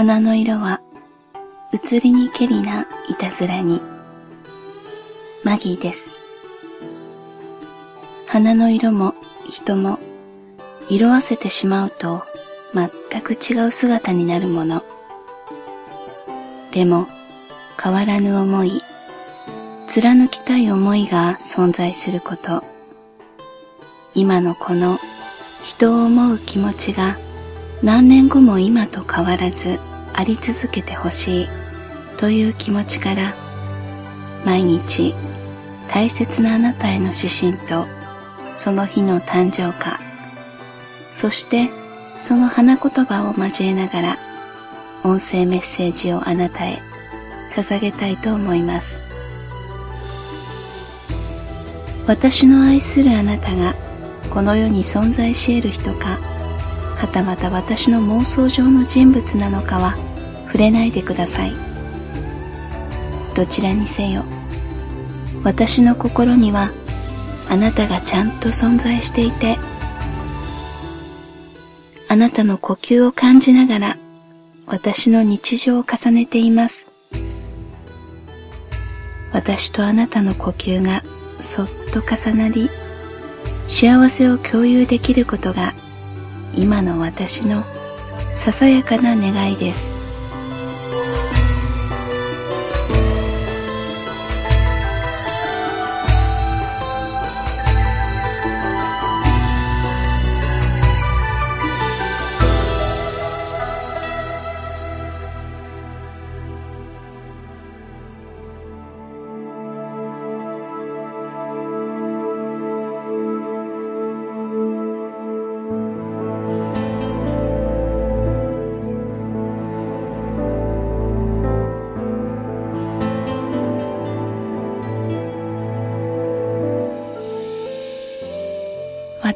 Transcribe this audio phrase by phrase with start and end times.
[0.00, 0.80] 花の色は
[1.74, 3.82] 移りにけりないたずらに。
[5.44, 6.08] マギーです。
[8.26, 9.14] 花の色も
[9.50, 9.98] 人も
[10.88, 12.22] 色あせてしまうと
[12.72, 14.82] 全く違う姿になるもの。
[16.72, 17.06] でも
[17.78, 18.80] 変わらぬ思い
[19.86, 22.64] 貫きたい思いが存在すること。
[24.14, 24.96] 今のこの
[25.62, 27.18] 人を思う気持ちが
[27.82, 29.78] 何年後も今と変わらず
[30.14, 31.48] あり続けてほしい
[32.16, 33.32] という気持ちから
[34.44, 35.14] 毎日
[35.92, 37.86] 大切なあなたへの指針と
[38.54, 39.98] その日の誕生花
[41.12, 41.68] そして
[42.18, 44.16] その花言葉を交えながら
[45.02, 46.80] 音声メッセージをあなたへ
[47.48, 49.10] 捧げたいと思います。
[52.10, 53.72] 私の愛するあなたが
[54.30, 56.18] この世に存在し得る人か
[56.98, 59.96] はたまた私の妄想上の人物なのかは
[60.50, 61.52] 触れないでください。
[63.34, 64.24] どちらにせよ
[65.44, 66.70] 私の心には
[67.48, 69.56] あなたがちゃんと存在していて
[72.08, 73.96] あなたの呼吸を感じながら
[74.66, 76.92] 私の日常を重ねています。
[79.32, 81.04] 私とあなたの呼吸が
[81.40, 82.68] そっと重なり
[83.68, 85.72] 幸せを共有できることが
[86.54, 87.62] 今の私の
[88.34, 89.99] ささやかな願いです。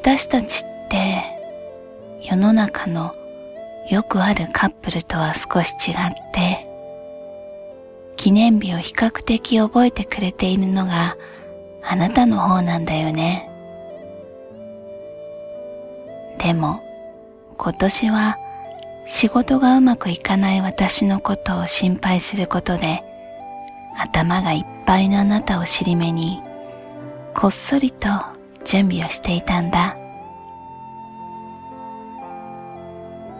[0.06, 1.24] 私たちって
[2.20, 3.14] 世の中の
[3.88, 5.96] よくあるカップルとは少し違っ
[6.30, 6.66] て
[8.14, 11.16] 記念日を比較的覚えてくれているのが
[11.82, 13.48] あなたの方なんだよね。
[16.38, 16.82] でも
[17.56, 18.36] 今年は
[19.06, 23.02] 仕事がうまくいかない私のことを心配することで
[23.98, 26.42] 頭がいっぱいのあなたを尻目に
[27.32, 28.33] こっそりと
[28.64, 29.96] 準備をしていたんだ。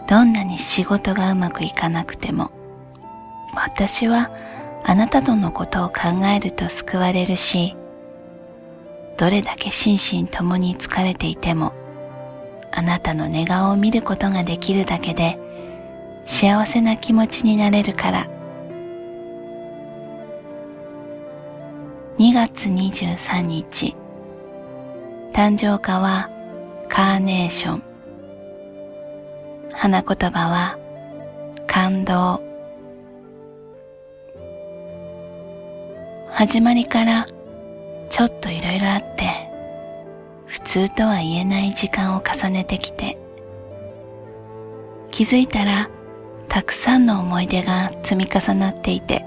[0.07, 2.51] どんなに仕事がうまくいかなくても
[3.55, 4.29] 私は
[4.83, 7.75] あなたとのことを考えると救われるし
[9.17, 11.73] どれだけ心身ともに疲れていても
[12.71, 15.39] あなたの寝顔を見ることができるだけで
[16.25, 18.27] 幸せな気持ちになれるから。
[22.17, 23.93] 2月23日
[25.35, 26.29] 誕生花は
[26.87, 27.83] カーネーション。
[29.73, 30.79] 花言葉は
[31.67, 32.41] 感動。
[36.29, 37.27] 始まりから
[38.09, 39.49] ちょっといろいろあって
[40.45, 43.17] 普通とは言えない時間を重ねてきて
[45.11, 45.89] 気づいたら
[46.47, 49.25] たくさんの思い出が積み重なっていて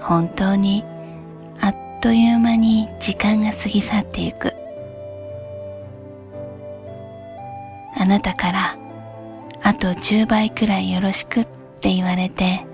[0.00, 0.84] 本当に
[2.06, 4.54] という間に時間が過ぎ去ってゆく。
[7.96, 8.78] あなたから
[9.60, 11.44] あと10倍くらいよろしくっ
[11.80, 12.64] て言われて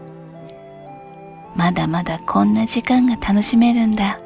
[1.57, 4.21] まだまだこんな時間が楽しめるんだ。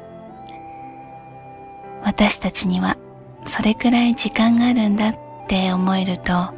[2.03, 2.97] 私たちには
[3.45, 5.15] それくらい時間があるんだっ
[5.47, 6.49] て思えると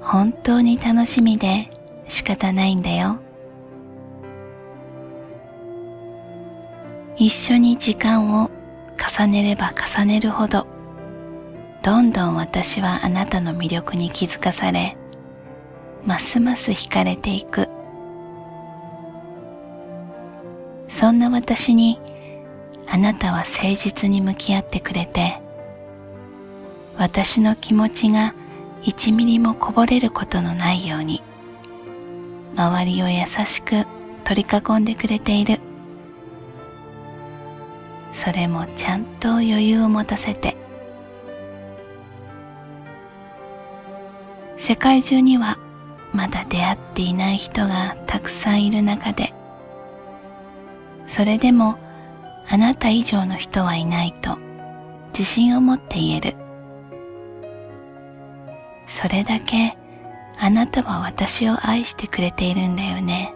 [0.00, 1.70] 本当に楽しみで
[2.08, 3.20] 仕方ないんだよ。
[7.16, 8.50] 一緒に時間を
[8.98, 10.66] 重ねれば重ねるほど
[11.82, 14.96] どんどん私はあなたの魅力に気づかされ
[16.04, 17.68] ますます惹かれていく。
[20.88, 21.98] そんな私に
[22.86, 25.40] あなたは誠実に向き合ってくれて
[26.96, 28.34] 私の気持ちが
[28.82, 31.22] 一ミリもこぼれることのないように
[32.54, 33.86] 周りを優しく
[34.24, 35.63] 取り囲んでくれている。
[38.14, 40.56] それもちゃんと余裕を持たせて
[44.56, 45.58] 世界中には
[46.12, 49.34] まだ出会っていない人がたくさんいる中で
[51.08, 51.76] それでも
[52.48, 54.38] あなた以上の人はいないと
[55.08, 56.36] 自信を持って言える
[58.86, 59.76] それだけ
[60.38, 63.33] あなたは私を愛してくれているんだよね。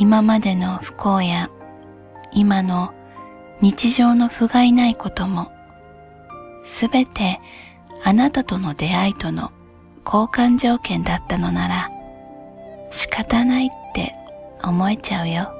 [0.00, 1.50] 今までの不幸や
[2.32, 2.94] 今の
[3.60, 5.52] 日常の不甲斐ないことも
[6.64, 7.38] すべて
[8.02, 9.52] あなたとの出会いとの
[10.06, 11.90] 交換条件だったのなら
[12.90, 14.14] 仕方ないって
[14.64, 15.59] 思えちゃうよ。